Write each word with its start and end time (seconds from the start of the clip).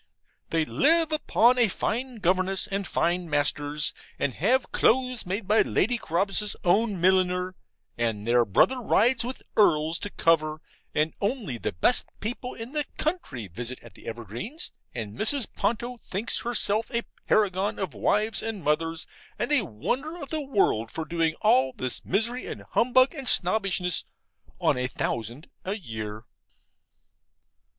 They 0.49 0.65
live 0.65 1.11
upon 1.11 1.59
a 1.59 1.67
fine 1.67 2.15
governess 2.15 2.65
and 2.65 2.87
fine 2.87 3.29
masters, 3.29 3.93
and 4.17 4.33
have 4.33 4.71
clothes 4.71 5.27
made 5.27 5.47
by 5.47 5.61
Lady 5.61 5.99
Carabas's 5.99 6.55
own 6.63 6.99
milliner; 6.99 7.53
and 7.99 8.25
their 8.25 8.43
brother 8.43 8.79
rides 8.81 9.23
with 9.23 9.43
earls 9.55 9.99
to 9.99 10.09
cover; 10.09 10.59
and 10.95 11.13
only 11.21 11.59
the 11.59 11.73
best 11.73 12.07
people 12.19 12.55
in 12.55 12.71
the 12.71 12.83
county 12.97 13.47
visit 13.47 13.77
at 13.83 13.93
the 13.93 14.07
Evergreens, 14.07 14.71
and 14.91 15.15
Mrs. 15.15 15.45
Ponto 15.55 15.97
thinks 15.97 16.39
herself 16.39 16.89
a 16.89 17.03
paragon 17.27 17.77
of 17.77 17.93
wives 17.93 18.41
and 18.41 18.63
mothers, 18.63 19.05
and 19.37 19.51
a 19.51 19.61
wonder 19.63 20.17
of 20.19 20.29
the 20.31 20.41
world, 20.41 20.89
for 20.89 21.05
doing 21.05 21.35
all 21.43 21.73
this 21.75 22.03
misery 22.03 22.47
and 22.47 22.63
humbug, 22.71 23.13
and 23.13 23.29
snobbishness, 23.29 24.03
on 24.59 24.79
a 24.79 24.87
thousand 24.87 25.47
a 25.63 25.75
year. 25.75 26.25